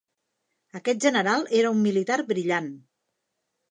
Aquest 0.79 1.05
general 1.05 1.47
era 1.61 1.77
un 1.77 1.87
militar 1.87 2.21
brillant. 2.35 2.77